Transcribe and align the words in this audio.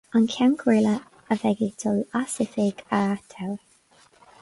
An 0.15 0.23
Ceann 0.35 0.55
Comhairle 0.61 0.93
a 1.35 1.37
bheidh 1.43 1.63
ag 1.67 1.77
dul 1.85 2.01
as 2.23 2.35
oifig 2.47 2.83
a 2.99 3.05
atoghadh. 3.15 3.65